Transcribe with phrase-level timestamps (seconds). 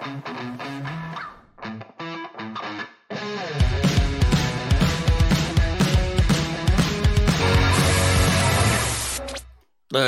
[0.00, 0.06] The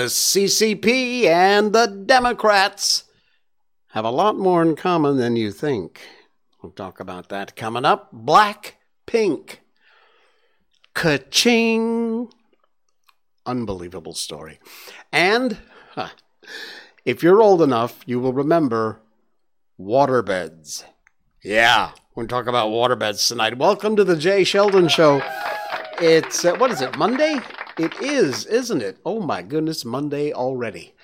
[0.07, 3.05] CCP and the Democrats
[3.89, 6.01] have a lot more in common than you think.
[6.63, 8.09] We'll talk about that coming up.
[8.13, 9.61] Black Pink.
[10.95, 12.31] Ka-ching.
[13.45, 14.59] Unbelievable story.
[15.13, 15.59] And
[15.91, 16.09] huh,
[17.05, 19.03] if you're old enough, you will remember
[19.83, 20.85] waterbeds.
[21.43, 23.59] Yeah, we're talking about waterbeds tonight.
[23.59, 25.21] Welcome to the Jay Sheldon Show.
[26.01, 27.41] It's, uh, what is it, Monday?
[27.79, 28.99] It is, isn't it?
[29.05, 30.95] Oh my goodness, Monday already.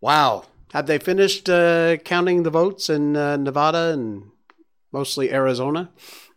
[0.00, 0.44] Wow.
[0.72, 4.30] Have they finished uh, counting the votes in uh, Nevada and
[4.92, 5.90] mostly Arizona?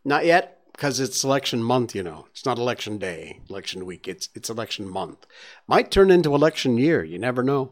[0.04, 2.28] Not yet, because it's election month, you know.
[2.32, 4.06] It's not election day, election week.
[4.10, 5.26] It's it's election month.
[5.66, 7.06] Might turn into election year.
[7.06, 7.72] You never know.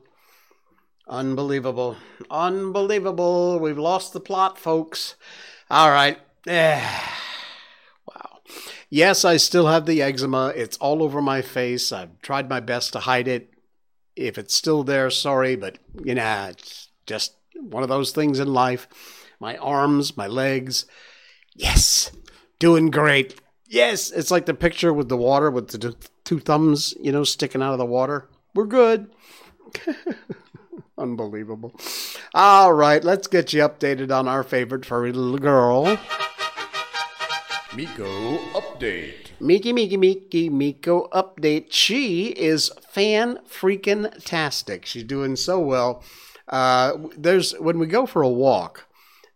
[1.08, 1.98] Unbelievable.
[2.32, 3.60] Unbelievable.
[3.60, 5.16] We've lost the plot, folks.
[5.70, 6.18] All right.
[6.48, 6.90] Eh.
[8.08, 8.40] wow.
[8.90, 10.54] Yes, I still have the eczema.
[10.56, 11.92] It's all over my face.
[11.92, 13.50] I've tried my best to hide it.
[14.16, 18.54] If it's still there, sorry, but you know, it's just one of those things in
[18.54, 18.88] life.
[19.40, 20.86] My arms, my legs.
[21.56, 22.12] Yes,
[22.60, 23.42] doing great.
[23.68, 27.62] Yes, it's like the picture with the water with the two thumbs, you know, sticking
[27.62, 28.30] out of the water.
[28.54, 29.12] We're good.
[30.98, 31.74] Unbelievable.
[32.34, 35.98] All right, let's get you updated on our favorite furry little girl.
[37.76, 39.32] Miko update.
[39.40, 41.68] Miki Miki Miki Miko update.
[41.72, 44.86] She is fan freaking tastic.
[44.86, 46.04] She's doing so well.
[46.48, 48.86] Uh, there's when we go for a walk,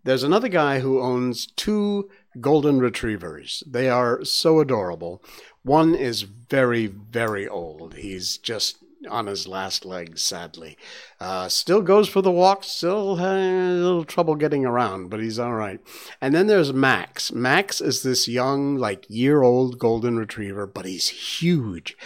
[0.03, 3.64] there's another guy who owns two golden retrievers.
[3.66, 5.23] They are so adorable.
[5.64, 7.95] One is very, very old.
[7.95, 8.77] He's just
[9.08, 10.77] on his last legs, sadly.
[11.19, 15.54] Uh, still goes for the walk, still a little trouble getting around, but he's all
[15.54, 15.80] right.
[16.21, 17.32] And then there's Max.
[17.32, 21.98] Max is this young, like year old golden retriever, but he's huge.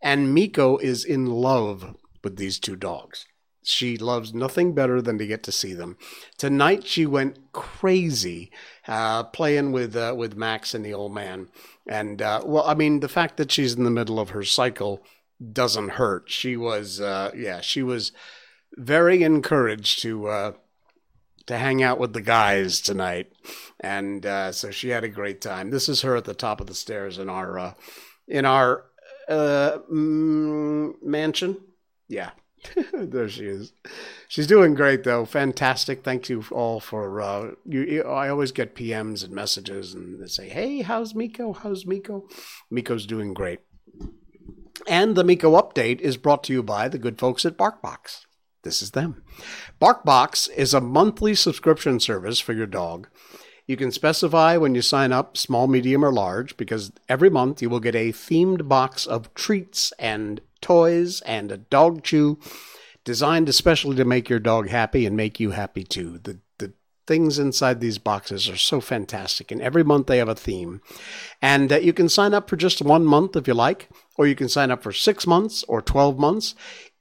[0.00, 3.26] And Miko is in love with these two dogs.
[3.64, 5.96] She loves nothing better than to get to see them.
[6.36, 8.50] Tonight she went crazy
[8.86, 11.48] uh, playing with uh, with Max and the old man.
[11.88, 15.02] And uh, well, I mean, the fact that she's in the middle of her cycle
[15.52, 16.30] doesn't hurt.
[16.30, 18.12] She was, uh, yeah, she was
[18.76, 20.52] very encouraged to uh,
[21.46, 23.32] to hang out with the guys tonight,
[23.80, 25.70] and uh, so she had a great time.
[25.70, 27.74] This is her at the top of the stairs in our uh,
[28.26, 28.84] in our
[29.28, 31.58] uh, mm, mansion.
[32.08, 32.30] Yeah,
[32.92, 33.72] there she is.
[34.28, 35.24] She's doing great though.
[35.24, 36.02] Fantastic.
[36.02, 38.02] Thank you all for uh, you.
[38.02, 41.52] I always get PMs and messages, and they say, "Hey, how's Miko?
[41.52, 42.28] How's Miko?
[42.70, 43.60] Miko's doing great."
[44.86, 48.24] And the Miko update is brought to you by the good folks at BarkBox.
[48.62, 49.22] This is them.
[49.80, 53.08] BarkBox is a monthly subscription service for your dog.
[53.66, 57.70] You can specify when you sign up small, medium, or large because every month you
[57.70, 62.38] will get a themed box of treats and toys and a dog chew
[63.04, 66.18] designed especially to make your dog happy and make you happy too.
[66.18, 66.38] The
[67.06, 69.50] things inside these boxes are so fantastic.
[69.50, 70.80] And every month they have a theme.
[71.42, 74.34] And uh, you can sign up for just one month if you like, or you
[74.34, 76.54] can sign up for six months or 12 months.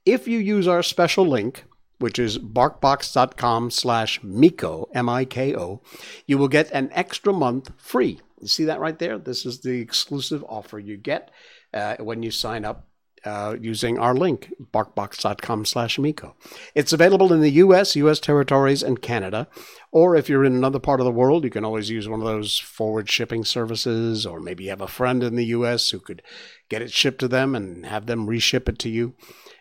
[0.06, 1.64] If you use our special link,
[2.00, 5.82] which is barkbox.com slash Miko, M-I-K-O,
[6.26, 8.20] you will get an extra month free.
[8.42, 9.18] You see that right there?
[9.18, 11.32] This is the exclusive offer you get
[11.74, 12.88] uh, when you sign up
[13.26, 16.36] uh, using our link, barkbox.com slash Miko.
[16.76, 19.48] It's available in the US, US territories, and Canada.
[19.92, 22.26] Or if you're in another part of the world, you can always use one of
[22.26, 26.22] those forward shipping services, or maybe you have a friend in the US who could
[26.70, 29.16] get it shipped to them and have them reship it to you.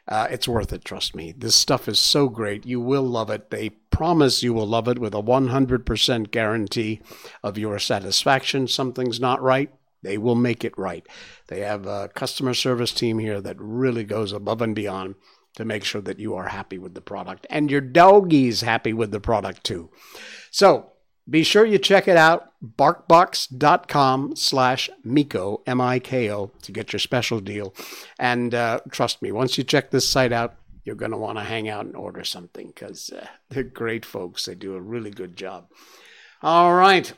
[0.08, 1.32] Uh, it's worth it, trust me.
[1.36, 2.66] This stuff is so great.
[2.66, 3.50] You will love it.
[3.50, 7.00] They promise you will love it with a 100% guarantee
[7.42, 8.66] of your satisfaction.
[8.66, 11.06] Something's not right, they will make it right.
[11.48, 15.14] They have a customer service team here that really goes above and beyond
[15.56, 19.10] to make sure that you are happy with the product and your doggy's happy with
[19.10, 19.90] the product too.
[20.50, 20.92] So
[21.28, 27.74] be sure you check it out, barkbox.com slash Miko, M-I-K-O, to get your special deal.
[28.18, 31.44] And uh, trust me, once you check this site out, you're going to want to
[31.44, 34.46] hang out and order something because uh, they're great folks.
[34.46, 35.68] They do a really good job.
[36.42, 37.12] All right.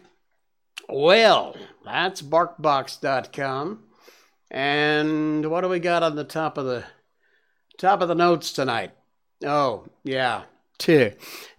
[0.87, 3.85] Well, that's barkbox.com.
[4.51, 6.85] And what do we got on the top of the
[7.79, 8.93] top of the notes tonight?
[9.45, 10.43] Oh, yeah.
[10.79, 11.13] T.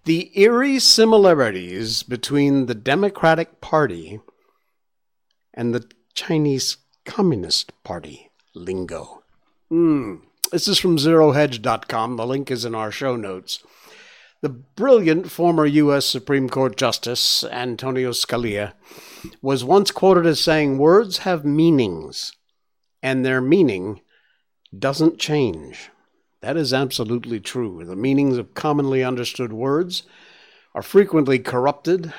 [0.05, 4.19] The eerie similarities between the Democratic Party
[5.53, 9.23] and the Chinese Communist Party lingo.
[9.69, 10.15] Hmm.
[10.51, 12.17] This is from zerohedge.com.
[12.17, 13.63] The link is in our show notes.
[14.45, 16.05] The brilliant former U.S.
[16.05, 18.73] Supreme Court Justice Antonio Scalia
[19.41, 22.31] was once quoted as saying, Words have meanings,
[23.01, 24.01] and their meaning
[24.77, 25.89] doesn't change.
[26.41, 27.83] That is absolutely true.
[27.83, 30.03] The meanings of commonly understood words
[30.75, 32.13] are frequently corrupted,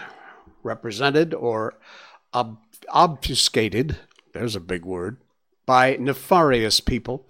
[0.65, 1.79] represented, or
[2.35, 2.59] ob-
[2.89, 3.99] obfuscated.
[4.33, 5.19] There's a big word.
[5.65, 7.29] By nefarious people.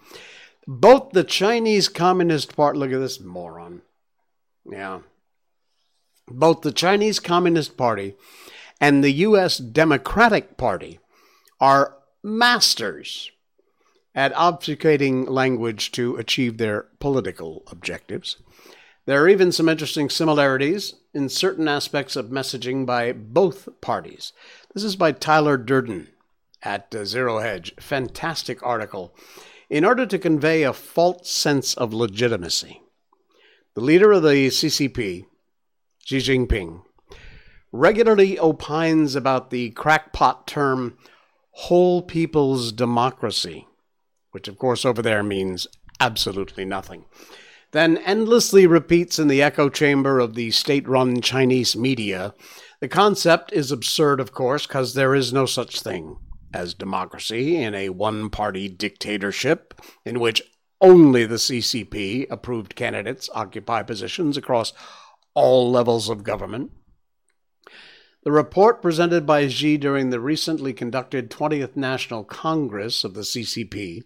[0.66, 3.82] Both the Chinese Communist Party, look at this moron.
[4.70, 5.00] Yeah.
[6.28, 8.14] Both the Chinese Communist Party
[8.80, 9.58] and the U.S.
[9.58, 10.98] Democratic Party
[11.60, 13.30] are masters
[14.14, 18.36] at obfuscating language to achieve their political objectives.
[19.04, 24.32] There are even some interesting similarities in certain aspects of messaging by both parties.
[24.74, 26.08] This is by Tyler Durden
[26.62, 27.72] at uh, Zero Hedge.
[27.78, 29.14] Fantastic article.
[29.70, 32.82] In order to convey a false sense of legitimacy,
[33.76, 35.26] the leader of the CCP,
[36.06, 36.82] Xi Jinping,
[37.70, 40.96] regularly opines about the crackpot term
[41.50, 43.66] whole people's democracy,
[44.30, 45.66] which of course over there means
[46.00, 47.04] absolutely nothing.
[47.72, 52.32] Then endlessly repeats in the echo chamber of the state run Chinese media.
[52.80, 56.16] The concept is absurd, of course, because there is no such thing
[56.54, 59.74] as democracy in a one party dictatorship
[60.06, 60.42] in which
[60.80, 64.72] only the CCP approved candidates occupy positions across
[65.34, 66.70] all levels of government.
[68.24, 74.02] The report presented by Xi during the recently conducted 20th National Congress of the CCP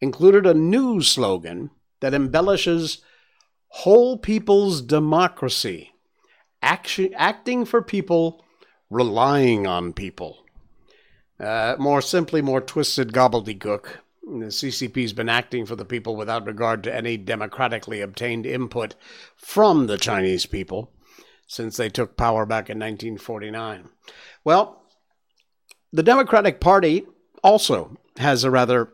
[0.00, 3.02] included a new slogan that embellishes
[3.68, 5.92] whole people's democracy,
[6.62, 8.44] action, acting for people,
[8.90, 10.44] relying on people.
[11.40, 13.98] Uh, more simply, more twisted gobbledygook.
[14.28, 18.94] The CCP's been acting for the people without regard to any democratically obtained input
[19.36, 20.92] from the Chinese people
[21.46, 23.88] since they took power back in 1949.
[24.44, 24.82] Well,
[25.92, 27.06] the Democratic Party
[27.42, 28.92] also has a rather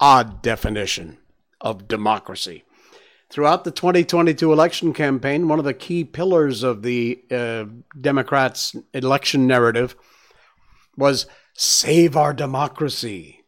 [0.00, 1.18] odd definition
[1.60, 2.64] of democracy.
[3.28, 7.66] Throughout the 2022 election campaign, one of the key pillars of the uh,
[8.00, 9.94] Democrats' election narrative
[10.96, 13.39] was save our democracy.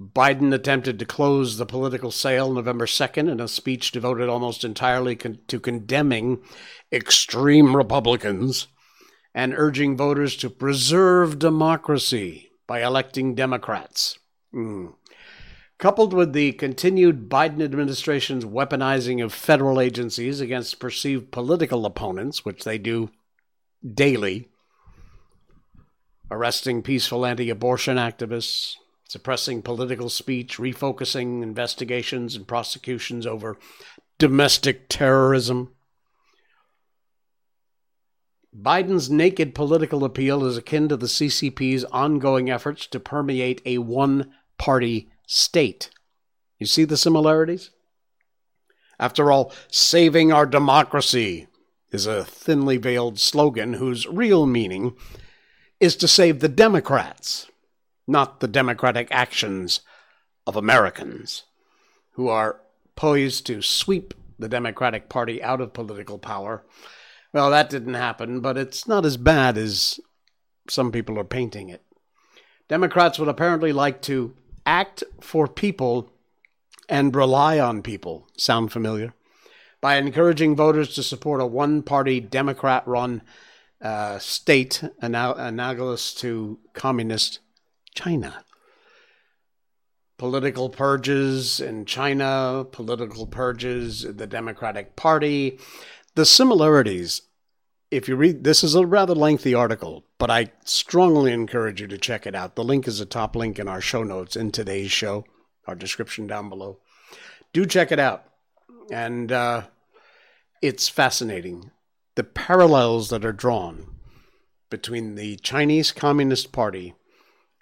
[0.00, 5.14] Biden attempted to close the political sale November 2nd in a speech devoted almost entirely
[5.14, 6.42] con- to condemning
[6.90, 8.68] extreme Republicans
[9.34, 14.18] and urging voters to preserve democracy by electing Democrats.
[14.54, 14.94] Mm.
[15.78, 22.64] Coupled with the continued Biden administration's weaponizing of federal agencies against perceived political opponents, which
[22.64, 23.10] they do
[23.94, 24.48] daily,
[26.30, 28.76] arresting peaceful anti abortion activists,
[29.10, 33.58] suppressing political speech, refocusing investigations and prosecutions over
[34.20, 35.74] domestic terrorism.
[38.56, 44.32] Biden's naked political appeal is akin to the CCP's ongoing efforts to permeate a one
[44.58, 45.90] party state.
[46.60, 47.72] You see the similarities?
[49.00, 51.48] After all, saving our democracy
[51.90, 54.94] is a thinly veiled slogan whose real meaning
[55.80, 57.49] is to save the Democrats
[58.10, 59.80] not the democratic actions
[60.46, 61.44] of Americans
[62.12, 62.60] who are
[62.96, 66.64] poised to sweep the Democratic Party out of political power.
[67.32, 70.00] Well, that didn't happen, but it's not as bad as
[70.68, 71.82] some people are painting it.
[72.68, 74.34] Democrats would apparently like to
[74.66, 76.10] act for people
[76.88, 78.26] and rely on people.
[78.36, 79.14] Sound familiar?
[79.80, 83.22] By encouraging voters to support a one party Democrat run
[83.80, 87.38] uh, state analogous to communist
[87.94, 88.44] China.
[90.18, 95.58] Political purges in China, political purges in the Democratic Party.
[96.14, 97.22] The similarities,
[97.90, 101.98] if you read, this is a rather lengthy article, but I strongly encourage you to
[101.98, 102.54] check it out.
[102.54, 105.24] The link is a top link in our show notes in today's show,
[105.66, 106.78] our description down below.
[107.52, 108.24] Do check it out.
[108.90, 109.62] And uh,
[110.60, 111.70] it's fascinating.
[112.16, 113.86] The parallels that are drawn
[114.68, 116.94] between the Chinese Communist Party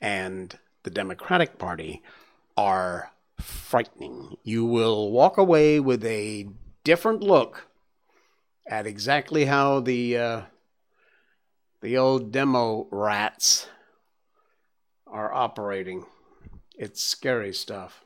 [0.01, 2.03] and the Democratic Party
[2.57, 4.37] are frightening.
[4.43, 6.49] You will walk away with a
[6.85, 7.69] different look
[8.67, 10.41] at exactly how the uh,
[11.81, 13.69] the old demo rats
[15.07, 16.05] are operating.
[16.77, 18.05] It's scary stuff.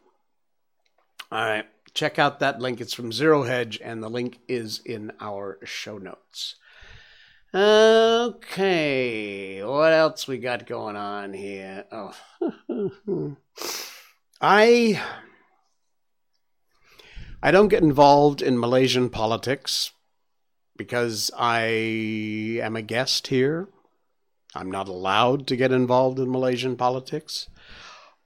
[1.31, 2.81] All right, check out that link.
[2.81, 6.57] It's from Zero Hedge, and the link is in our show notes.
[7.55, 8.43] Okay,
[9.63, 11.85] what else we got going on here?
[11.93, 12.17] Oh,
[14.41, 15.03] I
[17.43, 19.91] I don't get involved in Malaysian politics
[20.79, 21.65] because I
[22.63, 23.69] am a guest here.
[24.55, 27.51] I'm not allowed to get involved in Malaysian politics.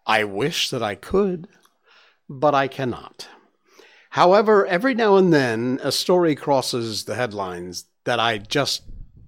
[0.07, 1.49] I wish that I could,
[2.29, 3.27] but I cannot.
[4.11, 8.83] However, every now and then a story crosses the headlines that I just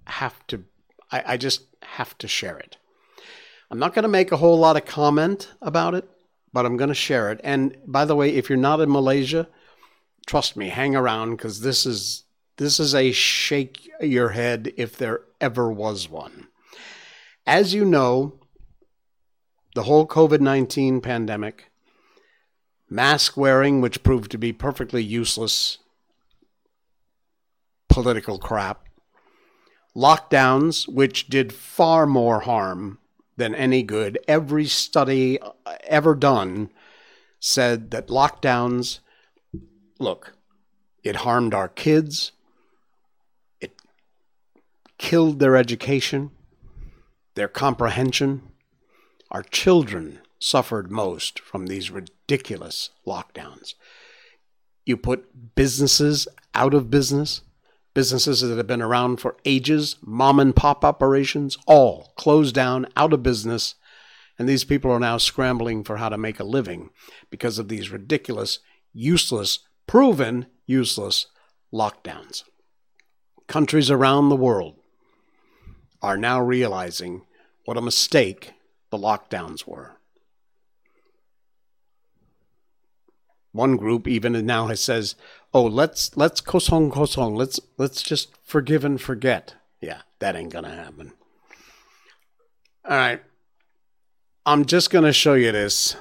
[0.08, 0.64] have to
[1.10, 2.76] I, I just have to share it.
[3.70, 6.08] I'm not going to make a whole lot of comment about it,
[6.52, 7.40] but I'm going to share it.
[7.44, 9.48] And by the way, if you're not in Malaysia,
[10.26, 12.24] trust me, hang around because this is
[12.56, 16.48] this is a shake your head if there ever was one.
[17.46, 18.40] As you know,
[19.74, 21.70] the whole COVID 19 pandemic,
[22.90, 25.78] mask wearing, which proved to be perfectly useless
[27.88, 28.87] political crap,
[29.96, 32.98] lockdowns, which did far more harm
[33.36, 34.18] than any good.
[34.28, 35.38] Every study
[35.84, 36.70] ever done
[37.40, 38.98] said that lockdowns,
[39.98, 40.34] look,
[41.02, 42.32] it harmed our kids,
[43.60, 43.80] it
[44.98, 46.30] killed their education,
[47.34, 48.42] their comprehension.
[49.30, 53.74] Our children suffered most from these ridiculous lockdowns.
[54.84, 57.42] You put businesses out of business
[57.98, 63.12] Businesses that have been around for ages, mom and pop operations, all closed down, out
[63.12, 63.74] of business.
[64.38, 66.90] And these people are now scrambling for how to make a living
[67.28, 68.60] because of these ridiculous,
[68.92, 71.26] useless, proven useless
[71.74, 72.44] lockdowns.
[73.48, 74.76] Countries around the world
[76.00, 77.22] are now realizing
[77.64, 78.52] what a mistake
[78.90, 79.97] the lockdowns were.
[83.58, 85.16] One group even now has says
[85.52, 87.36] oh let's let's kosong kosong.
[87.36, 89.56] Let's let's just forgive and forget.
[89.80, 91.12] Yeah that ain't gonna happen.
[92.84, 93.20] All right.
[94.46, 95.96] I'm just gonna show you this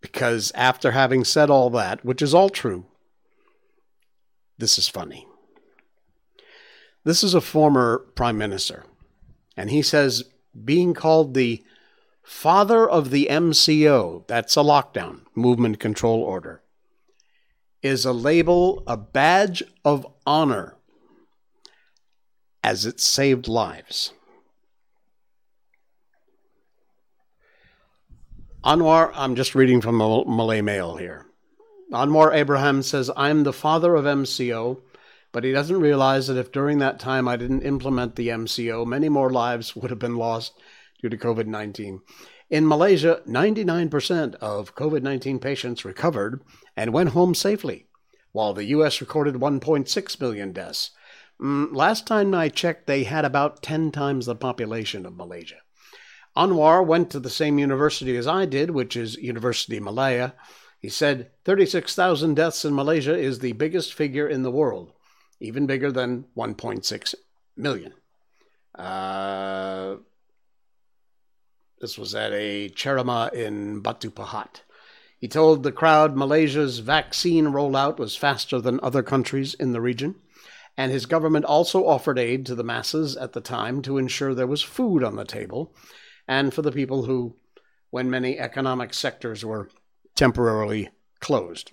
[0.00, 2.86] because after having said all that which is all true
[4.56, 5.26] this is funny.
[7.04, 8.86] This is a former prime minister
[9.54, 10.24] and he says
[10.64, 11.62] being called the
[12.22, 16.61] father of the mco that's a lockdown movement control order
[17.82, 20.76] is a label, a badge of honor,
[22.62, 24.12] as it saved lives.
[28.64, 31.26] Anwar, I'm just reading from the Malay Mail here.
[31.92, 34.80] Anwar Ibrahim says, I'm the father of MCO,
[35.32, 39.08] but he doesn't realize that if during that time I didn't implement the MCO, many
[39.08, 40.52] more lives would have been lost
[41.00, 42.00] due to COVID 19.
[42.52, 46.42] In Malaysia, 99% of COVID 19 patients recovered
[46.76, 47.86] and went home safely,
[48.32, 49.00] while the U.S.
[49.00, 50.90] recorded 1.6 million deaths.
[51.40, 55.62] Mm, last time I checked, they had about 10 times the population of Malaysia.
[56.36, 60.34] Anwar went to the same university as I did, which is University Malaya.
[60.78, 64.92] He said 36,000 deaths in Malaysia is the biggest figure in the world,
[65.40, 67.14] even bigger than 1.6
[67.56, 67.94] million.
[68.74, 69.96] Uh,
[71.82, 74.60] this was at a ceramah in Batu Pahat.
[75.18, 80.14] He told the crowd Malaysia's vaccine rollout was faster than other countries in the region,
[80.76, 84.46] and his government also offered aid to the masses at the time to ensure there
[84.46, 85.74] was food on the table,
[86.28, 87.34] and for the people who,
[87.90, 89.68] when many economic sectors were
[90.14, 91.72] temporarily closed,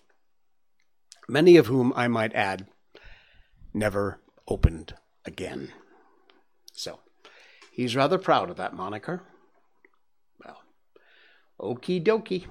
[1.27, 2.65] many of whom, I might add,
[3.75, 5.71] never opened again.
[6.73, 6.99] So,
[7.71, 9.21] he's rather proud of that moniker.
[11.59, 12.45] Okie dokie.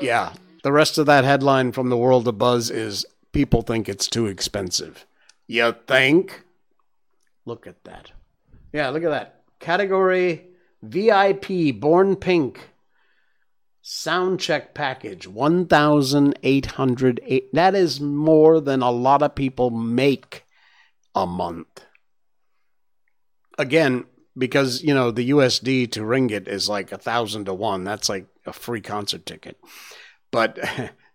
[0.00, 0.32] Yeah,
[0.62, 4.24] the rest of that headline from the world of buzz is people think it's too
[4.26, 5.04] expensive.
[5.48, 6.44] You think?
[7.46, 8.12] Look at that.
[8.72, 9.42] Yeah, look at that.
[9.58, 10.44] Category
[10.82, 12.68] VIP Born Pink.
[13.80, 17.20] Sound check package 1800
[17.54, 20.44] that is more than a lot of people make
[21.14, 21.86] a month.
[23.58, 24.04] Again
[24.36, 27.84] because you know the usd to ringgit is like a thousand to one.
[27.84, 29.56] That's like a free concert ticket.
[30.30, 30.58] But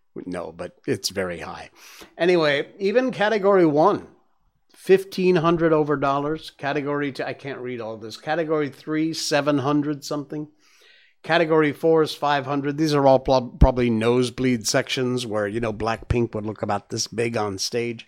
[0.26, 1.70] no but it's very high.
[2.18, 4.08] Anyway even category one
[4.86, 10.48] 1500 over dollars category two i can't read all this category three 700 something
[11.24, 12.78] Category four is 500.
[12.78, 17.08] These are all pl- probably nosebleed sections where, you know, Blackpink would look about this
[17.08, 18.08] big on stage.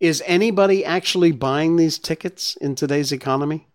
[0.00, 3.68] Is anybody actually buying these tickets in today's economy?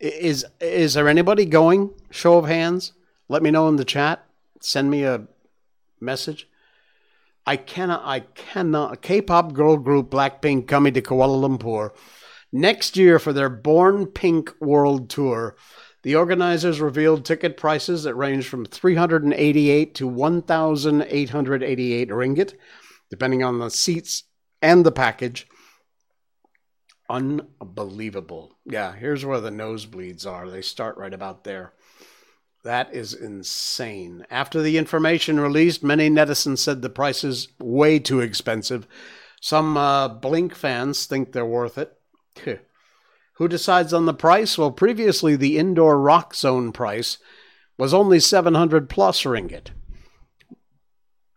[0.00, 1.90] Is is there anybody going?
[2.10, 2.92] Show of hands.
[3.28, 4.24] Let me know in the chat.
[4.60, 5.28] Send me a
[6.00, 6.48] message.
[7.46, 8.02] I cannot.
[8.04, 9.02] I cannot.
[9.02, 11.90] K-pop girl group Blackpink coming to Kuala Lumpur
[12.52, 15.56] next year for their Born Pink World Tour.
[16.02, 22.54] The organizers revealed ticket prices that range from 388 to 1,888 ringgit,
[23.10, 24.22] depending on the seats
[24.62, 25.48] and the package.
[27.08, 28.56] Unbelievable.
[28.64, 30.50] Yeah, here's where the nosebleeds are.
[30.50, 31.72] They start right about there.
[32.66, 34.26] That is insane.
[34.28, 38.88] After the information released, many netizens said the price is way too expensive.
[39.40, 41.96] Some uh, Blink fans think they're worth it.
[43.34, 44.58] Who decides on the price?
[44.58, 47.18] Well, previously the indoor rock zone price
[47.78, 49.68] was only 700 plus ringgit.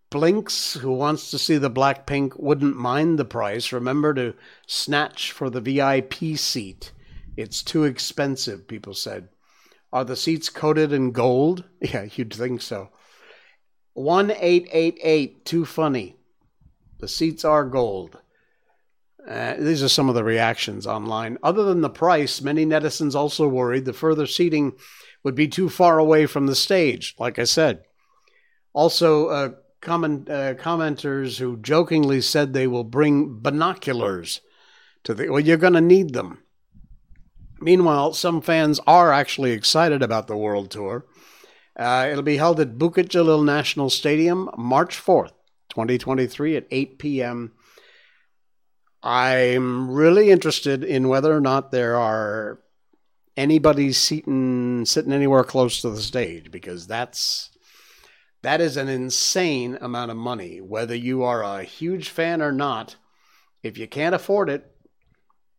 [0.10, 3.72] Blinks, who wants to see the Blackpink, wouldn't mind the price.
[3.72, 4.34] Remember to
[4.66, 6.92] snatch for the VIP seat.
[7.38, 9.30] It's too expensive, people said.
[9.92, 11.64] Are the seats coated in gold?
[11.82, 12.90] Yeah, you'd think so.
[13.94, 16.16] 1888, too funny.
[17.00, 18.20] The seats are gold.
[19.28, 21.38] Uh, these are some of the reactions online.
[21.44, 24.74] Other than the price, many netizens also worried the further seating
[25.24, 27.84] would be too far away from the stage, like I said.
[28.74, 29.50] Also, uh,
[29.82, 34.42] comment, uh, commenters who jokingly said they will bring binoculars
[35.04, 35.30] to the.
[35.30, 36.44] Well, you're going to need them.
[37.62, 41.06] Meanwhile, some fans are actually excited about the world tour.
[41.78, 45.32] Uh, it'll be held at Bukit Jalil National Stadium March 4th,
[45.70, 47.54] 2023 at 8 p.m.
[49.02, 52.60] I'm really interested in whether or not there are
[53.38, 57.50] anybody sitting sitting anywhere close to the stage because that's
[58.42, 60.60] that is an insane amount of money.
[60.60, 62.98] Whether you are a huge fan or not,
[63.64, 64.70] if you can't afford it,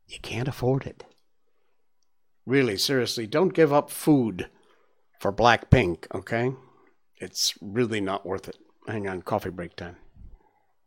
[0.06, 1.04] you can't afford it.
[2.46, 4.48] Really, seriously, don't give up food
[5.20, 6.52] for Blackpink, okay?
[7.16, 8.56] It's really not worth it.
[8.86, 9.96] Hang on, coffee break time.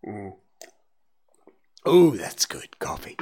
[0.06, 0.34] Mm.
[1.86, 3.18] Oh, that's good coffee.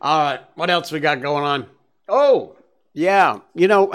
[0.00, 1.66] All right, what else we got going on?
[2.08, 2.56] Oh,
[2.92, 3.92] yeah, you know,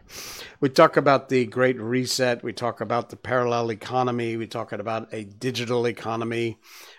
[0.60, 2.44] we talk about the Great Reset.
[2.44, 4.36] We talk about the parallel economy.
[4.36, 6.58] We talk about a digital economy.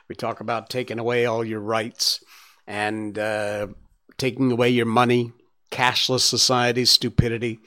[0.10, 2.24] We talk about taking away all your rights
[2.66, 3.68] and uh,
[4.18, 5.34] taking away your money,
[5.76, 7.60] cashless society, stupidity.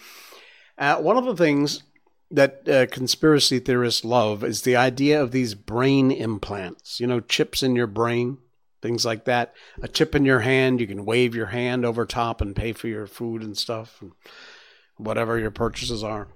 [0.76, 1.82] Uh, one of the things
[2.30, 7.62] that uh, conspiracy theorists love is the idea of these brain implants, you know, chips
[7.62, 8.38] in your brain
[8.82, 9.54] things like that.
[9.82, 12.88] A chip in your hand, you can wave your hand over top and pay for
[12.88, 14.12] your food and stuff, and
[14.96, 16.28] whatever your purchases are.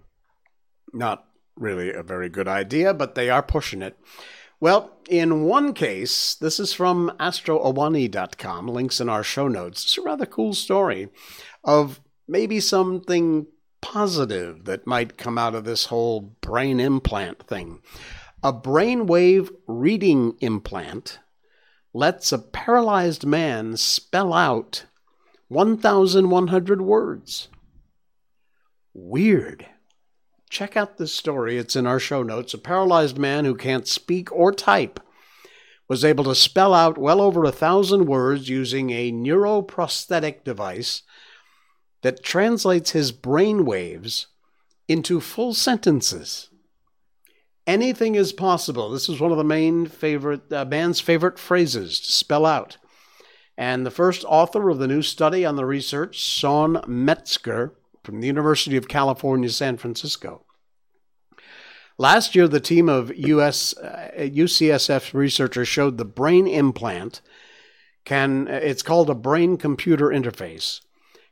[0.93, 1.25] Not
[1.57, 3.97] really a very good idea, but they are pushing it.
[4.63, 9.83] Well, in one case, this is from astroawani.com, links in our show notes.
[9.83, 11.09] It's a rather cool story
[11.65, 13.49] of maybe something
[13.81, 17.81] positive that might come out of this whole brain implant thing.
[18.45, 21.19] A brainwave reading implant
[21.93, 24.85] lets a paralyzed man spell out
[25.49, 27.49] 1,100 words.
[28.95, 29.67] Weird.
[30.53, 31.57] Check out this story.
[31.57, 32.53] It's in our show notes.
[32.53, 35.01] A paralyzed man who can't speak or type
[35.89, 41.05] was able to spell out well over a thousand words using a neuroprosthetic device
[42.03, 44.27] that translates his brain waves
[44.89, 46.51] into full sentences.
[47.67, 48.91] Anything is possible.
[48.91, 52.77] This is one of the main favorite uh, band's favorite phrases to spell out.
[53.57, 58.27] And the first author of the new study on the research, Sean Metzger from the
[58.27, 60.45] University of California, San Francisco.
[61.99, 67.21] Last year, the team of US, uh, UCSF researchers showed the brain implant
[68.05, 70.81] can, it's called a brain computer interface,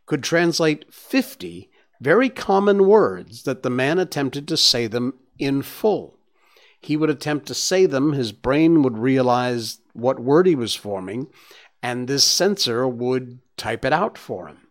[0.06, 6.18] could translate 50 very common words that the man attempted to say them in full
[6.80, 11.26] He would attempt to say them, his brain would realize what word he was forming,
[11.82, 14.69] and this sensor would type it out for him.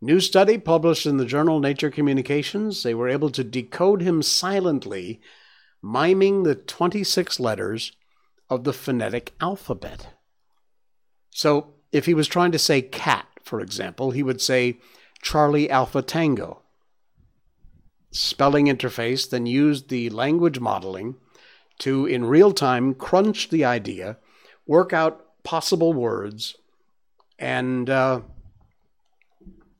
[0.00, 5.20] New study published in the journal Nature Communications, they were able to decode him silently,
[5.82, 7.92] miming the 26 letters
[8.48, 10.08] of the phonetic alphabet.
[11.30, 14.78] So if he was trying to say cat, for example, he would say
[15.20, 16.62] Charlie Alpha Tango.
[18.12, 21.16] Spelling interface then used the language modeling
[21.80, 24.18] to, in real time, crunch the idea,
[24.66, 26.56] work out possible words,
[27.38, 28.20] and uh,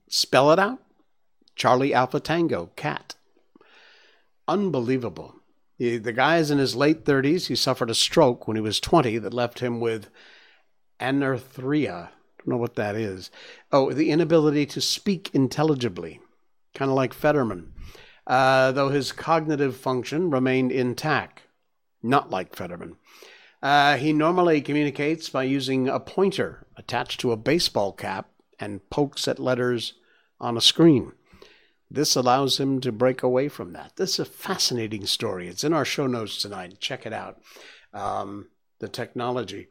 [0.09, 0.81] spell it out.
[1.55, 3.15] Charlie Alpha Tango, cat.
[4.47, 5.35] Unbelievable.
[5.79, 7.47] The, the guy is in his late 30s.
[7.47, 10.09] He suffered a stroke when he was 20 that left him with
[11.01, 12.11] anarthria.
[12.39, 13.31] Don't know what that is.
[13.73, 16.21] Oh, the inability to speak intelligibly,
[16.75, 17.73] kind of like Fetterman,
[18.27, 21.43] uh, though his cognitive function remained intact,
[22.03, 22.97] not like Fetterman.
[23.61, 29.29] Uh, he normally communicates by using a pointer attached to a baseball cap and pokes
[29.29, 29.95] at letters
[30.41, 31.13] on a screen.
[31.91, 33.97] This allows him to break away from that.
[33.97, 35.49] This is a fascinating story.
[35.49, 36.81] It's in our show notes tonight.
[36.81, 37.41] Check it out.
[37.95, 39.69] Um, the technology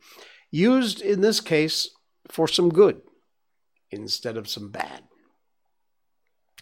[0.49, 1.89] used in this case
[2.27, 3.01] for some good
[3.91, 5.03] instead of some bad.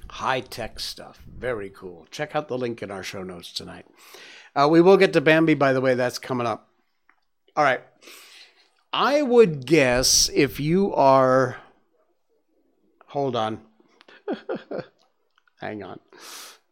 [0.10, 1.22] High tech stuff.
[1.26, 2.06] Very cool.
[2.12, 3.86] Check out the link in our show notes tonight.
[4.56, 5.96] Uh, we will get to Bambi, by the way.
[5.96, 6.70] That's coming up.
[7.56, 7.82] All right.
[8.94, 11.58] I would guess if you are.
[13.16, 13.62] Hold on.
[15.62, 16.02] Hang on.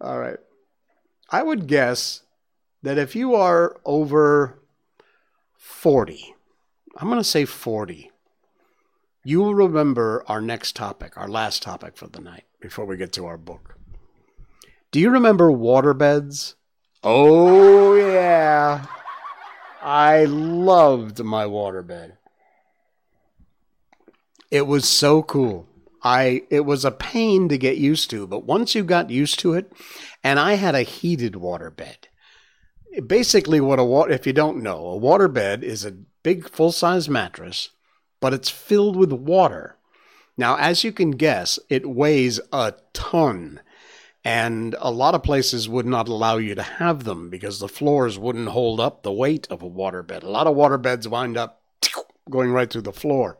[0.01, 0.36] All right.
[1.29, 2.23] I would guess
[2.82, 4.60] that if you are over
[5.58, 6.36] 40,
[6.97, 8.12] I'm going to say 40,
[9.23, 13.13] you will remember our next topic, our last topic for the night, before we get
[13.13, 13.77] to our book.
[14.91, 16.56] Do you remember waterbeds?
[17.06, 18.88] Oh, yeah.
[19.82, 22.17] I loved my waterbed.
[24.51, 25.69] It was so cool.
[26.03, 29.53] I it was a pain to get used to, but once you got used to
[29.53, 29.71] it,
[30.23, 32.05] and I had a heated waterbed.
[33.07, 37.69] Basically, what a water if you don't know, a waterbed is a big full-size mattress,
[38.19, 39.77] but it's filled with water.
[40.37, 43.61] Now, as you can guess, it weighs a ton
[44.23, 48.17] and a lot of places would not allow you to have them because the floors
[48.17, 50.23] wouldn't hold up the weight of a waterbed.
[50.23, 51.61] A lot of waterbeds wind up
[52.29, 53.37] going right through the floor.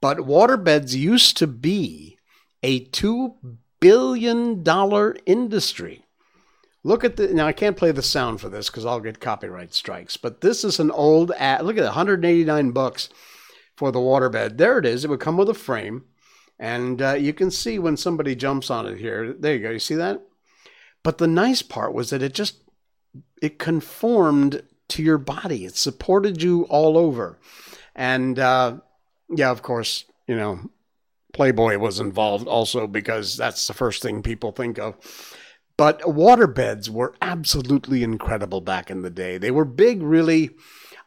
[0.00, 2.18] But waterbeds used to be
[2.62, 3.34] a $2
[3.80, 4.64] billion
[5.26, 6.04] industry.
[6.84, 9.74] Look at the now I can't play the sound for this because I'll get copyright
[9.74, 10.16] strikes.
[10.16, 11.64] But this is an old ad.
[11.64, 13.08] Look at it, 189 bucks
[13.76, 14.58] for the waterbed.
[14.58, 15.04] There it is.
[15.04, 16.04] It would come with a frame.
[16.58, 19.32] And uh, you can see when somebody jumps on it here.
[19.32, 19.70] There you go.
[19.70, 20.22] You see that?
[21.02, 22.62] But the nice part was that it just
[23.40, 25.64] it conformed to your body.
[25.64, 27.38] It supported you all over.
[27.94, 28.78] And uh,
[29.30, 30.70] yeah, of course, you know,
[31.32, 34.96] Playboy was involved also because that's the first thing people think of.
[35.76, 39.38] But waterbeds were absolutely incredible back in the day.
[39.38, 40.50] They were big, really,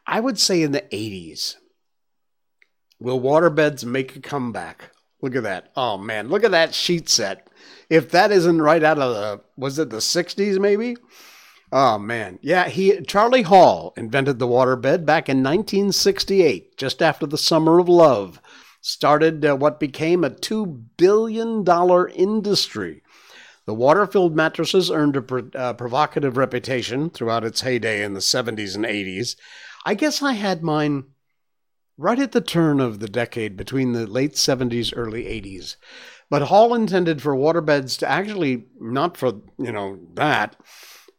[0.08, 1.56] I would say in the 80s.
[3.00, 4.92] Will waterbeds make a comeback?
[5.22, 5.72] Look at that.
[5.76, 7.48] Oh man, look at that sheet set.
[7.90, 10.96] If that isn't right out of the was it the 60s maybe?
[11.72, 12.38] Oh man.
[12.42, 17.88] Yeah, he Charlie Hall invented the waterbed back in 1968, just after the summer of
[17.88, 18.42] love.
[18.82, 20.66] Started uh, what became a 2
[20.98, 23.04] billion dollar industry.
[23.66, 28.84] The water-filled mattresses earned a uh, provocative reputation throughout its heyday in the 70s and
[28.84, 29.36] 80s.
[29.86, 31.06] I guess I had mine
[31.96, 35.76] right at the turn of the decade between the late 70s, early 80s.
[36.30, 40.56] But Hall intended for waterbeds to actually, not for, you know, that,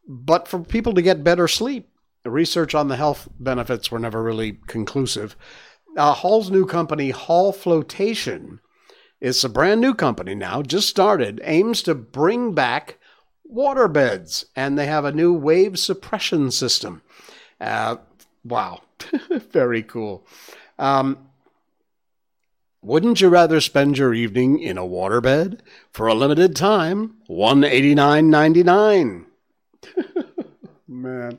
[0.06, 1.88] but for people to get better sleep.
[2.24, 5.36] Research on the health benefits were never really conclusive.
[5.96, 8.60] Uh, Hall's new company, Hall Flotation,
[9.20, 12.98] is a brand new company now, just started, aims to bring back
[13.52, 17.02] waterbeds, and they have a new wave suppression system.
[17.60, 17.96] Uh,
[18.44, 18.82] wow,
[19.30, 20.26] very cool.
[20.78, 21.28] Um,
[22.82, 25.60] wouldn't you rather spend your evening in a waterbed
[25.92, 27.14] for a limited time?
[27.26, 29.26] One eighty nine ninety nine.
[30.88, 31.38] Man,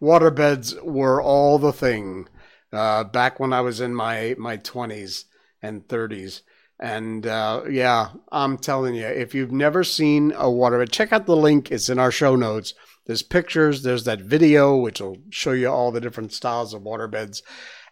[0.00, 2.28] waterbeds were all the thing
[2.72, 5.26] uh, back when I was in my my twenties
[5.62, 6.42] and thirties.
[6.80, 11.36] And uh, yeah, I'm telling you, if you've never seen a waterbed, check out the
[11.36, 11.70] link.
[11.70, 12.74] It's in our show notes.
[13.06, 13.82] There's pictures.
[13.82, 17.42] There's that video, which will show you all the different styles of waterbeds.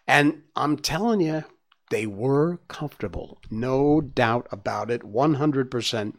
[0.07, 1.45] And I'm telling you,
[1.89, 3.39] they were comfortable.
[3.49, 5.01] No doubt about it.
[5.03, 6.13] 100%.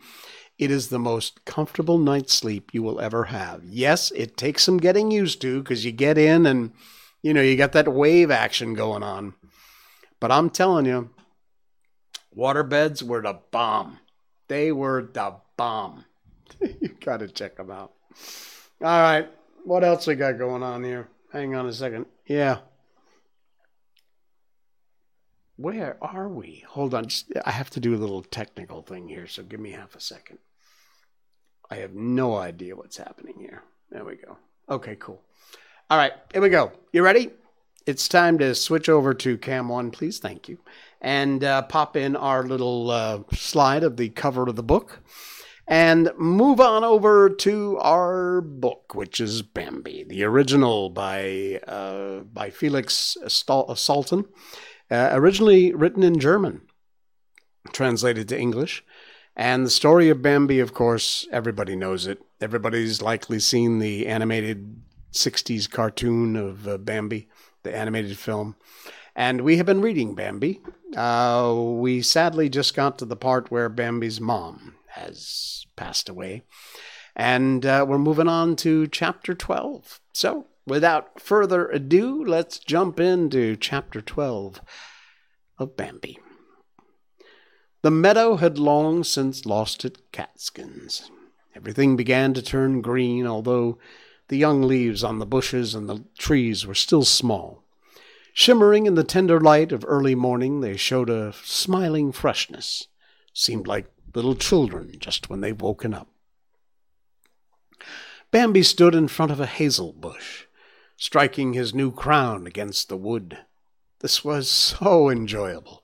[0.63, 3.65] It is the most comfortable night's sleep you will ever have.
[3.65, 6.71] Yes, it takes some getting used to because you get in and,
[7.21, 9.35] you know, you got that wave action going on.
[10.21, 11.11] But I'm telling you,
[12.37, 13.99] waterbeds were the bomb.
[14.47, 16.05] They were the bomb.
[16.61, 17.95] you got to check them out.
[18.81, 19.29] All right.
[19.65, 21.09] What else we got going on here?
[21.33, 22.07] Hang on a second.
[22.25, 22.59] Yeah.
[25.57, 26.63] Where are we?
[26.69, 27.07] Hold on.
[27.07, 30.01] Just, I have to do a little technical thing here, so give me half a
[30.01, 30.39] second.
[31.73, 33.63] I have no idea what's happening here.
[33.91, 34.37] There we go.
[34.69, 35.23] Okay, cool.
[35.89, 36.71] All right, here we go.
[36.93, 37.31] You ready?
[37.87, 40.19] It's time to switch over to Cam 1, please.
[40.19, 40.59] Thank you.
[41.01, 45.01] And uh, pop in our little uh, slide of the cover of the book
[45.67, 52.51] and move on over to our book, which is Bambi, the original by, uh, by
[52.51, 54.27] Felix Salten,
[54.91, 56.61] uh, originally written in German,
[57.73, 58.85] translated to English.
[59.35, 62.21] And the story of Bambi, of course, everybody knows it.
[62.41, 67.29] Everybody's likely seen the animated 60s cartoon of uh, Bambi,
[67.63, 68.57] the animated film.
[69.15, 70.61] And we have been reading Bambi.
[70.97, 76.43] Uh, we sadly just got to the part where Bambi's mom has passed away.
[77.15, 80.01] And uh, we're moving on to chapter 12.
[80.13, 84.61] So, without further ado, let's jump into chapter 12
[85.59, 86.19] of Bambi.
[87.83, 91.11] The meadow had long since lost its catkins.
[91.57, 93.79] Everything began to turn green, although
[94.29, 97.65] the young leaves on the bushes and the trees were still small.
[98.35, 102.87] Shimmering in the tender light of early morning, they showed a smiling freshness,
[103.35, 106.09] seemed like little children just when they've woken up.
[108.31, 110.45] Bambi stood in front of a hazel bush,
[110.97, 113.39] striking his new crown against the wood.
[113.99, 115.82] This was so enjoyable.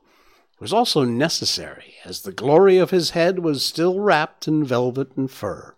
[0.60, 5.30] Was also necessary, as the glory of his head was still wrapped in velvet and
[5.30, 5.74] fur.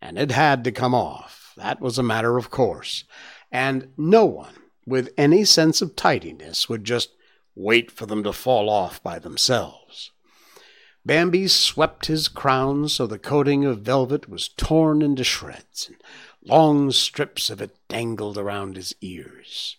[0.00, 1.52] And it had to come off.
[1.56, 3.04] That was a matter of course.
[3.52, 4.54] And no one
[4.86, 7.10] with any sense of tidiness would just
[7.54, 10.10] wait for them to fall off by themselves.
[11.04, 15.96] Bambi swept his crown so the coating of velvet was torn into shreds, and
[16.44, 19.76] long strips of it dangled around his ears.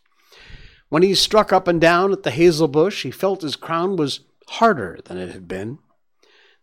[0.92, 4.20] When he struck up and down at the hazel bush, he felt his crown was
[4.50, 5.80] harder than it had been.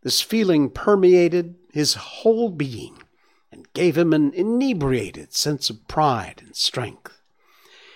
[0.02, 2.98] This feeling permeated his whole being
[3.50, 7.22] and gave him an inebriated sense of pride and strength.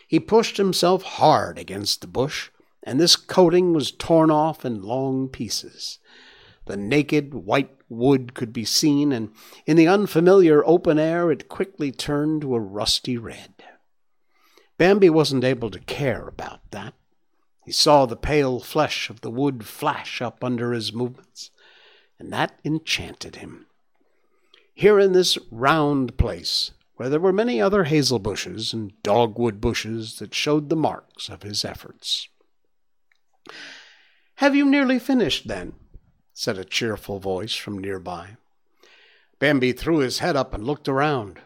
[0.09, 2.49] He pushed himself hard against the bush,
[2.83, 5.99] and this coating was torn off in long pieces.
[6.65, 9.35] The naked white wood could be seen, and
[9.67, 13.52] in the unfamiliar open air it quickly turned to a rusty red.
[14.83, 16.95] Bambi wasn't able to care about that.
[17.65, 21.53] He saw the pale flesh of the wood flash up under his movements,
[22.19, 23.67] and that enchanted him.
[24.75, 30.19] Here in this round place, where there were many other hazel bushes and dogwood bushes
[30.19, 32.27] that showed the marks of his efforts.
[34.39, 35.75] Have you nearly finished, then?
[36.35, 38.31] said a cheerful voice from nearby.
[39.39, 41.39] Bambi threw his head up and looked around.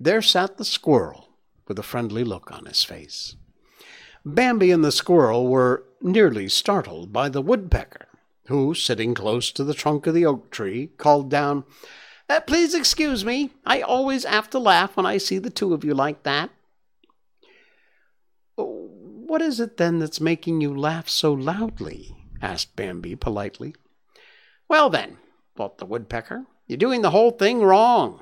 [0.00, 1.28] There sat the squirrel,
[1.72, 3.34] with a friendly look on his face.
[4.26, 8.08] Bambi and the squirrel were nearly startled by the woodpecker,
[8.48, 11.64] who, sitting close to the trunk of the oak tree, called down,
[12.28, 13.52] uh, Please excuse me.
[13.64, 16.50] I always have to laugh when I see the two of you like that.
[18.56, 22.14] What is it then that's making you laugh so loudly?
[22.42, 23.74] asked Bambi politely.
[24.68, 25.16] Well, then,
[25.56, 28.20] thought the woodpecker, you're doing the whole thing wrong.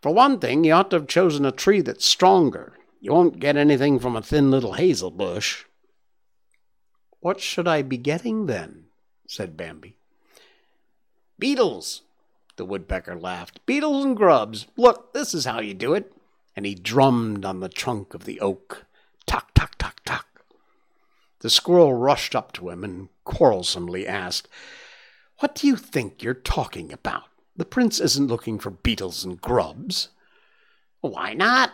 [0.00, 2.74] For one thing, you ought to have chosen a tree that's stronger.
[3.00, 5.64] You won't get anything from a thin little hazel bush.
[7.20, 8.86] What should I be getting then?
[9.26, 9.96] said Bambi.
[11.38, 12.02] Beetles,
[12.56, 13.64] the woodpecker laughed.
[13.66, 14.66] Beetles and grubs.
[14.76, 16.12] Look, this is how you do it.
[16.56, 18.86] And he drummed on the trunk of the oak.
[19.26, 20.26] Tuck, tuck, tuck, tuck.
[21.40, 24.48] The squirrel rushed up to him and quarrelsomely asked,
[25.38, 27.24] What do you think you're talking about?
[27.58, 30.10] The prince isn't looking for beetles and grubs.
[31.00, 31.72] Why not?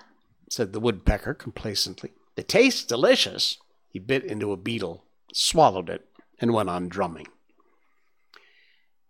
[0.49, 2.13] said the woodpecker complacently.
[2.37, 3.59] It tastes delicious.
[3.91, 6.09] He bit into a beetle, swallowed it,
[6.41, 7.27] and went on drumming.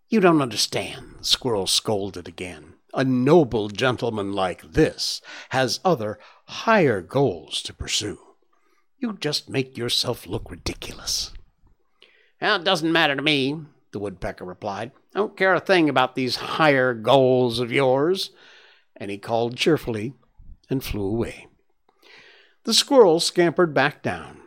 [0.09, 2.73] You don't understand, the squirrel scolded again.
[2.93, 8.19] A noble gentleman like this has other, higher goals to pursue.
[8.99, 11.31] You just make yourself look ridiculous.
[12.41, 13.61] Well, it doesn't matter to me,
[13.91, 14.91] the woodpecker replied.
[15.15, 18.31] I don't care a thing about these higher goals of yours.
[18.97, 20.13] And he called cheerfully
[20.69, 21.47] and flew away.
[22.65, 24.41] The squirrel scampered back down.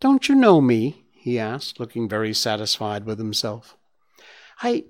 [0.00, 1.04] Don't you know me?
[1.12, 3.76] he asked, looking very satisfied with himself.
[4.60, 4.86] I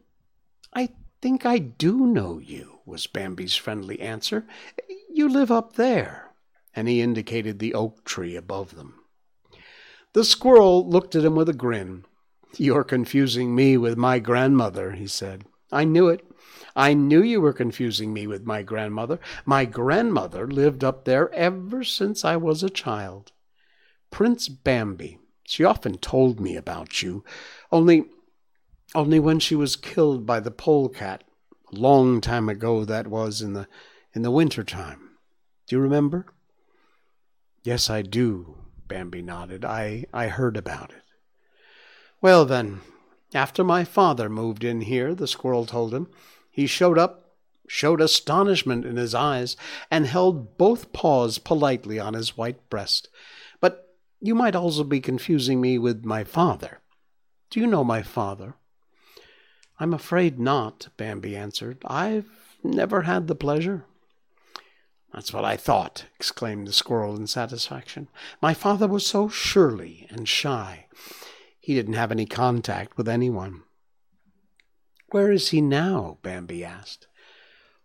[0.72, 0.88] I
[1.20, 4.46] think I do know you, was Bambi's friendly answer.
[5.10, 6.32] You live up there.
[6.74, 8.94] And he indicated the oak tree above them.
[10.14, 12.06] The squirrel looked at him with a grin.
[12.56, 15.44] You're confusing me with my grandmother, he said.
[15.70, 16.26] I knew it.
[16.76, 19.18] I knew you were confusing me with my grandmother.
[19.44, 23.32] My grandmother lived up there ever since I was a child.
[24.10, 25.18] Prince Bambi.
[25.44, 27.24] She often told me about you.
[27.70, 28.04] Only
[28.94, 31.24] only when she was killed by the polecat,
[31.72, 33.66] a long time ago that was in the
[34.14, 35.10] in the winter time.
[35.66, 36.26] Do you remember?
[37.62, 39.64] Yes, I do, Bambi nodded.
[39.64, 41.02] I, I heard about it.
[42.22, 42.80] Well, then,
[43.34, 46.06] after my father moved in here, the squirrel told him,
[46.52, 47.34] he showed up,
[47.66, 49.56] showed astonishment in his eyes,
[49.90, 53.08] and held both paws politely on his white breast.
[53.60, 56.78] But you might also be confusing me with my father.
[57.50, 58.54] Do you know my father?
[59.80, 61.78] I'm afraid not, Bambi answered.
[61.84, 62.26] I've
[62.62, 63.84] never had the pleasure.
[65.12, 68.06] That's what I thought, exclaimed the squirrel in satisfaction.
[68.40, 70.86] My father was so surly and shy.
[71.62, 73.62] He didn't have any contact with anyone.
[75.10, 76.18] Where is he now?
[76.20, 77.06] Bambi asked.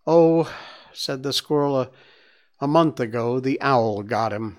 [0.08, 0.52] Oh,
[0.94, 1.92] said the squirrel, a,
[2.60, 4.58] a month ago the owl got him.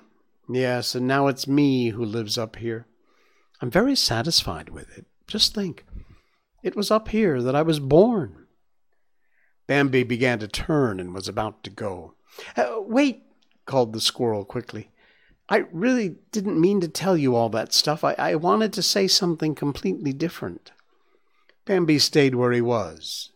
[0.49, 2.87] Yes, and now it's me who lives up here.
[3.61, 5.07] I'm very satisfied with it.
[5.27, 5.85] Just think,
[6.63, 8.47] it was up here that I was born.
[9.67, 12.15] Bambi began to turn and was about to go.
[12.57, 13.25] Uh, wait,
[13.67, 14.91] called the squirrel quickly.
[15.49, 18.05] I really didn't mean to tell you all that stuff.
[18.05, 20.73] I, I wanted to say something completely different.
[21.65, 23.31] Bambi stayed where he was.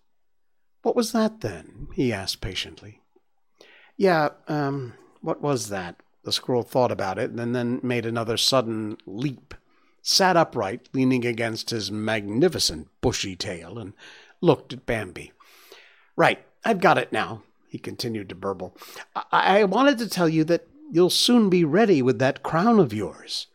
[0.82, 1.88] What was that then?
[1.94, 3.00] he asked patiently.
[3.96, 5.96] Yeah, um, what was that?
[6.24, 9.54] The squirrel thought about it and then made another sudden leap,
[10.02, 13.92] sat upright, leaning against his magnificent bushy tail, and
[14.40, 15.32] looked at Bambi.
[16.16, 18.76] Right, I've got it now he continued to burble.
[19.16, 22.92] I-, I wanted to tell you that you'll soon be ready with that crown of
[22.92, 23.46] yours,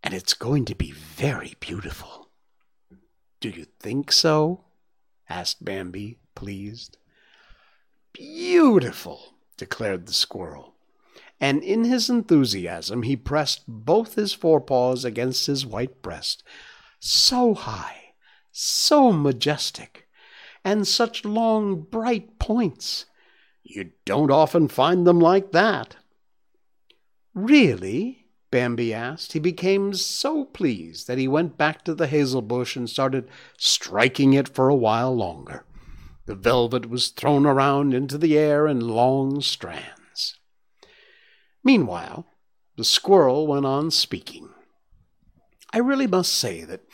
[0.00, 2.30] and it's going to be very beautiful.
[3.40, 4.62] Do you think so?
[5.28, 6.98] asked Bambi, pleased.
[8.12, 10.76] Beautiful, declared the squirrel.
[11.40, 16.44] And in his enthusiasm, he pressed both his forepaws against his white breast.
[17.00, 18.14] So high,
[18.52, 20.06] so majestic,
[20.64, 23.06] and such long, bright points.
[23.64, 25.96] You don't often find them like that.
[27.34, 28.26] Really?
[28.50, 29.32] Bambi asked.
[29.32, 34.34] He became so pleased that he went back to the hazel bush and started striking
[34.34, 35.64] it for a while longer.
[36.26, 40.38] The velvet was thrown around into the air in long strands.
[41.64, 42.26] Meanwhile,
[42.76, 44.50] the squirrel went on speaking.
[45.72, 46.84] I really must say that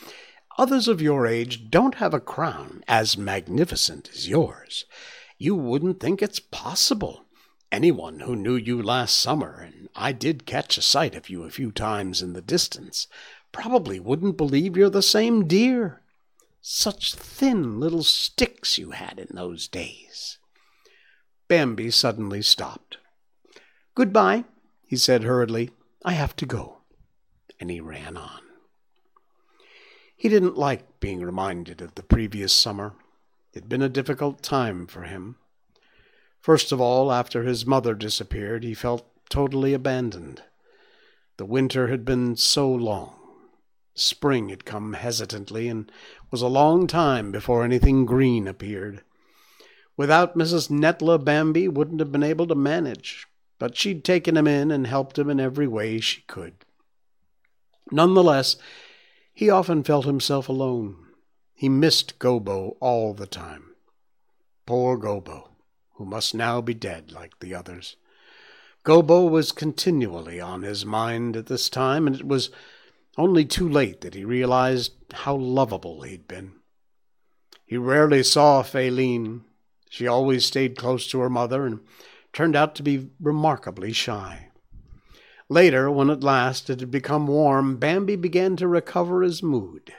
[0.57, 4.85] others of your age don't have a crown as magnificent as yours
[5.39, 7.25] you wouldn't think it's possible.
[7.71, 11.51] Anyone who knew you last summer, and I did catch a sight of you a
[11.51, 13.07] few times in the distance,
[13.51, 16.01] probably wouldn't believe you're the same deer.
[16.61, 20.39] Such thin little sticks you had in those days.
[21.47, 22.97] Bambi suddenly stopped.
[23.95, 24.45] Goodbye,
[24.85, 25.71] he said hurriedly.
[26.03, 26.77] I have to go.
[27.59, 28.41] And he ran on.
[30.15, 32.93] He didn't like being reminded of the previous summer.
[33.53, 35.37] It had been a difficult time for him.
[36.39, 40.41] First of all, after his mother disappeared, he felt totally abandoned.
[41.37, 43.13] The winter had been so long.
[43.93, 45.91] Spring had come hesitantly, and
[46.31, 49.03] was a long time before anything green appeared.
[49.97, 50.69] Without Mrs.
[50.69, 55.19] Nettler, Bambi wouldn't have been able to manage, but she'd taken him in and helped
[55.19, 56.53] him in every way she could.
[57.91, 58.55] None the less,
[59.33, 61.07] he often felt himself alone.
[61.53, 63.75] He missed Gobo all the time.
[64.65, 65.48] Poor Gobo,
[65.99, 67.97] who must now be dead like the others.
[68.85, 72.49] Gobo was continually on his mind at this time, and it was
[73.17, 76.53] only too late that he realized how lovable he'd been.
[77.65, 79.41] He rarely saw Faline.
[79.89, 81.81] She always stayed close to her mother and
[82.31, 84.47] turned out to be remarkably shy.
[85.49, 89.93] Later, when at last it had become warm, Bambi began to recover his mood.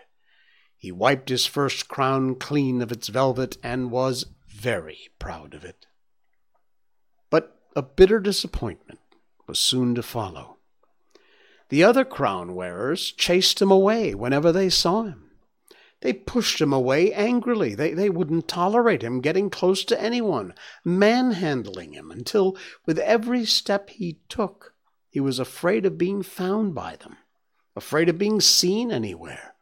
[0.78, 5.86] He wiped his first crown clean of its velvet and was very proud of it.
[7.76, 9.00] A bitter disappointment
[9.46, 10.56] was soon to follow.
[11.68, 15.30] The other crown wearers chased him away whenever they saw him.
[16.00, 17.74] They pushed him away angrily.
[17.74, 20.54] They, they wouldn't tolerate him getting close to anyone,
[20.84, 22.56] manhandling him, until
[22.86, 24.74] with every step he took,
[25.10, 27.18] he was afraid of being found by them,
[27.76, 29.54] afraid of being seen anywhere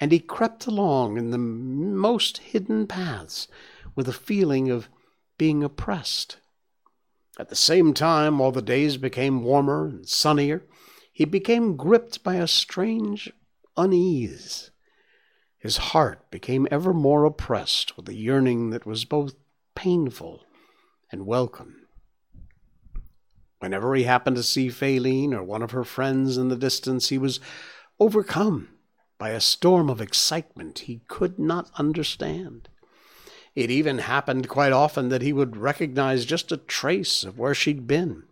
[0.00, 3.46] and he crept along in the most hidden paths,
[3.94, 4.88] with a feeling of
[5.36, 6.38] being oppressed.
[7.38, 10.64] At the same time, while the days became warmer and sunnier,
[11.12, 13.32] he became gripped by a strange
[13.76, 14.70] unease.
[15.58, 19.34] His heart became ever more oppressed with a yearning that was both
[19.74, 20.44] painful
[21.12, 21.86] and welcome.
[23.58, 27.18] Whenever he happened to see Faline or one of her friends in the distance, he
[27.18, 27.40] was
[27.98, 28.68] overcome
[29.18, 32.70] by a storm of excitement he could not understand.
[33.54, 37.86] It even happened quite often that he would recognize just a trace of where she'd
[37.86, 38.24] been,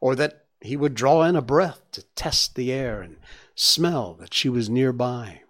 [0.00, 3.16] or that he would draw in a breath to test the air and
[3.54, 5.42] smell that she was nearby.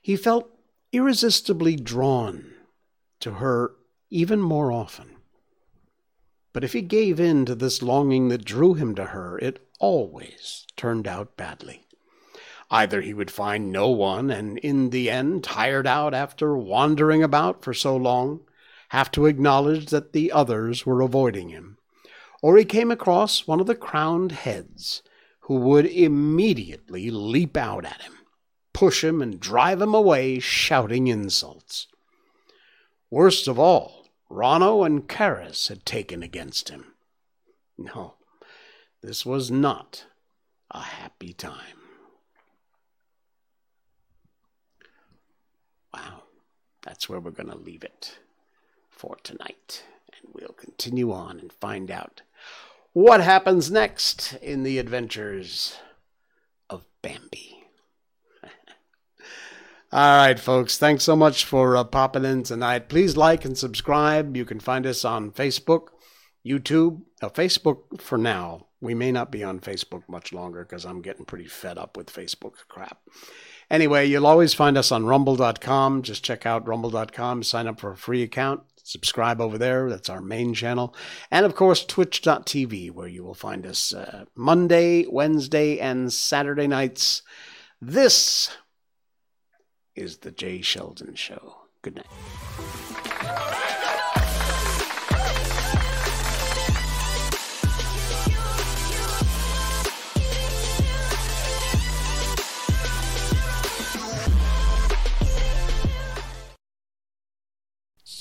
[0.00, 0.50] He felt
[0.92, 2.52] irresistibly drawn
[3.20, 3.72] to her
[4.10, 5.16] even more often.
[6.52, 10.66] But if he gave in to this longing that drew him to her, it always
[10.76, 11.85] turned out badly.
[12.70, 17.62] Either he would find no one, and in the end, tired out after wandering about
[17.62, 18.40] for so long,
[18.90, 21.78] have to acknowledge that the others were avoiding him,
[22.42, 25.02] or he came across one of the crowned heads
[25.40, 28.14] who would immediately leap out at him,
[28.72, 31.86] push him, and drive him away, shouting insults.
[33.10, 36.94] Worst of all, Ronno and Karus had taken against him.
[37.78, 38.14] No,
[39.02, 40.06] this was not
[40.72, 41.78] a happy time.
[45.94, 46.24] Wow,
[46.86, 48.18] that's where we're going to leave it
[48.88, 49.84] for tonight.
[50.12, 52.22] And we'll continue on and find out
[52.92, 55.76] what happens next in the adventures
[56.70, 57.64] of Bambi.
[59.92, 60.78] All right, folks.
[60.78, 62.88] Thanks so much for uh, popping in tonight.
[62.88, 64.36] Please like and subscribe.
[64.36, 65.88] You can find us on Facebook,
[66.46, 68.68] YouTube, uh, Facebook for now.
[68.80, 72.12] We may not be on Facebook much longer because I'm getting pretty fed up with
[72.12, 73.00] Facebook crap.
[73.70, 76.02] Anyway, you'll always find us on rumble.com.
[76.02, 79.90] Just check out rumble.com, sign up for a free account, subscribe over there.
[79.90, 80.94] That's our main channel.
[81.30, 87.22] And of course, twitch.tv, where you will find us uh, Monday, Wednesday, and Saturday nights.
[87.80, 88.50] This
[89.94, 91.56] is The Jay Sheldon Show.
[91.82, 92.06] Good night.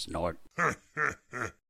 [0.06, 0.38] snort.